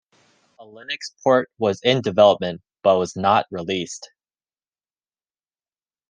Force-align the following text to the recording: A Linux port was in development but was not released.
A 0.59 0.65
Linux 0.65 1.11
port 1.21 1.51
was 1.59 1.79
in 1.83 2.01
development 2.01 2.63
but 2.81 2.97
was 2.97 3.15
not 3.15 3.45
released. 3.51 4.09